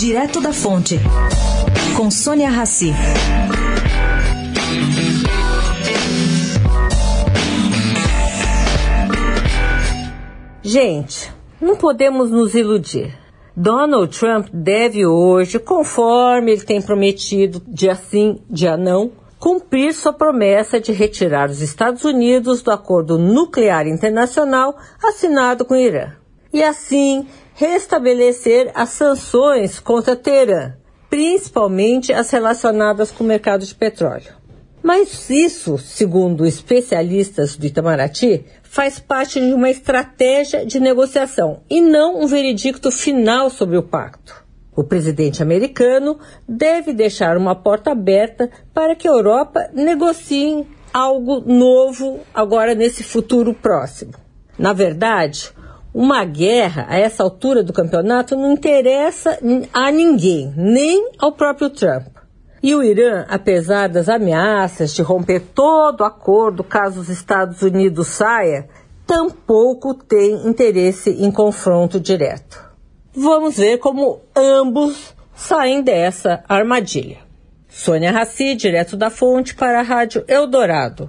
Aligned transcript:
Direto 0.00 0.40
da 0.40 0.50
Fonte, 0.50 0.98
com 1.94 2.10
Sônia 2.10 2.48
Rassi. 2.48 2.90
Gente, 10.62 11.30
não 11.60 11.76
podemos 11.76 12.30
nos 12.30 12.54
iludir. 12.54 13.14
Donald 13.54 14.18
Trump 14.18 14.48
deve 14.54 15.04
hoje, 15.04 15.58
conforme 15.58 16.52
ele 16.52 16.62
tem 16.62 16.80
prometido, 16.80 17.60
dia 17.68 17.94
sim, 17.94 18.40
dia 18.48 18.78
não, 18.78 19.12
cumprir 19.38 19.92
sua 19.92 20.14
promessa 20.14 20.80
de 20.80 20.92
retirar 20.92 21.50
os 21.50 21.60
Estados 21.60 22.04
Unidos 22.04 22.62
do 22.62 22.70
acordo 22.70 23.18
nuclear 23.18 23.86
internacional 23.86 24.78
assinado 25.04 25.62
com 25.66 25.74
o 25.74 25.76
Irã. 25.76 26.19
E 26.52 26.62
assim 26.62 27.26
restabelecer 27.54 28.70
as 28.74 28.90
sanções 28.90 29.78
contra 29.78 30.16
Teherã, 30.16 30.74
principalmente 31.08 32.12
as 32.12 32.30
relacionadas 32.30 33.10
com 33.10 33.22
o 33.22 33.26
mercado 33.26 33.64
de 33.66 33.74
petróleo. 33.74 34.40
Mas 34.82 35.28
isso, 35.28 35.76
segundo 35.76 36.46
especialistas 36.46 37.54
do 37.54 37.66
Itamaraty, 37.66 38.46
faz 38.62 38.98
parte 38.98 39.38
de 39.38 39.52
uma 39.52 39.68
estratégia 39.68 40.64
de 40.64 40.80
negociação 40.80 41.60
e 41.68 41.82
não 41.82 42.22
um 42.22 42.26
veredicto 42.26 42.90
final 42.90 43.50
sobre 43.50 43.76
o 43.76 43.82
pacto. 43.82 44.42
O 44.74 44.82
presidente 44.82 45.42
americano 45.42 46.18
deve 46.48 46.94
deixar 46.94 47.36
uma 47.36 47.54
porta 47.54 47.90
aberta 47.90 48.48
para 48.72 48.96
que 48.96 49.06
a 49.06 49.10
Europa 49.10 49.68
negocie 49.74 50.66
algo 50.94 51.40
novo 51.40 52.20
agora 52.32 52.74
nesse 52.74 53.02
futuro 53.02 53.52
próximo. 53.52 54.12
Na 54.58 54.72
verdade, 54.72 55.52
uma 55.92 56.24
guerra 56.24 56.86
a 56.88 56.98
essa 56.98 57.22
altura 57.22 57.62
do 57.62 57.72
campeonato 57.72 58.36
não 58.36 58.52
interessa 58.52 59.38
a 59.72 59.90
ninguém, 59.90 60.52
nem 60.56 61.10
ao 61.18 61.32
próprio 61.32 61.70
Trump. 61.70 62.06
E 62.62 62.74
o 62.74 62.82
Irã, 62.82 63.24
apesar 63.28 63.88
das 63.88 64.08
ameaças 64.08 64.94
de 64.94 65.02
romper 65.02 65.40
todo 65.54 66.02
o 66.02 66.04
acordo 66.04 66.62
caso 66.62 67.00
os 67.00 67.08
Estados 67.08 67.62
Unidos 67.62 68.08
saia, 68.08 68.68
tampouco 69.06 69.94
tem 69.94 70.46
interesse 70.46 71.10
em 71.10 71.32
confronto 71.32 71.98
direto. 71.98 72.62
Vamos 73.12 73.56
ver 73.56 73.78
como 73.78 74.20
ambos 74.36 75.14
saem 75.34 75.82
dessa 75.82 76.44
armadilha. 76.48 77.18
Sônia 77.66 78.12
Raci, 78.12 78.54
direto 78.54 78.96
da 78.96 79.10
fonte 79.10 79.54
para 79.54 79.80
a 79.80 79.82
Rádio 79.82 80.22
Eldorado. 80.28 81.08